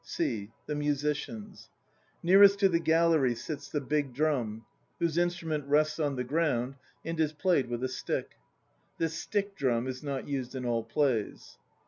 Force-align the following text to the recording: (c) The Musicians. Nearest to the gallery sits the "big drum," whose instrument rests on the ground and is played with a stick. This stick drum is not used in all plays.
(c) 0.03 0.49
The 0.65 0.73
Musicians. 0.73 1.69
Nearest 2.23 2.57
to 2.57 2.67
the 2.69 2.79
gallery 2.79 3.35
sits 3.35 3.69
the 3.69 3.79
"big 3.81 4.15
drum," 4.15 4.65
whose 4.97 5.15
instrument 5.15 5.63
rests 5.67 5.99
on 5.99 6.15
the 6.15 6.23
ground 6.23 6.73
and 7.05 7.19
is 7.19 7.33
played 7.33 7.69
with 7.69 7.83
a 7.83 7.87
stick. 7.87 8.31
This 8.97 9.13
stick 9.13 9.55
drum 9.55 9.85
is 9.85 10.01
not 10.01 10.27
used 10.27 10.55
in 10.55 10.65
all 10.65 10.83
plays. 10.83 11.59